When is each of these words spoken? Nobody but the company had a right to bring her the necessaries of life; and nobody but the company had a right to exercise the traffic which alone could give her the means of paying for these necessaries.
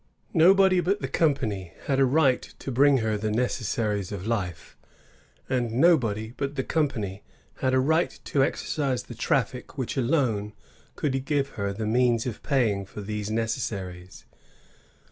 Nobody 0.33 0.79
but 0.79 0.99
the 1.01 1.07
company 1.07 1.73
had 1.85 1.99
a 1.99 2.05
right 2.05 2.41
to 2.57 2.71
bring 2.71 2.97
her 3.05 3.17
the 3.17 3.29
necessaries 3.29 4.11
of 4.11 4.25
life; 4.25 4.75
and 5.47 5.73
nobody 5.73 6.33
but 6.37 6.55
the 6.55 6.63
company 6.63 7.21
had 7.57 7.75
a 7.75 7.79
right 7.79 8.19
to 8.23 8.43
exercise 8.43 9.03
the 9.03 9.13
traffic 9.13 9.77
which 9.77 9.97
alone 9.97 10.53
could 10.95 11.23
give 11.25 11.49
her 11.49 11.71
the 11.71 11.85
means 11.85 12.25
of 12.25 12.41
paying 12.41 12.83
for 12.83 13.01
these 13.01 13.29
necessaries. 13.29 14.25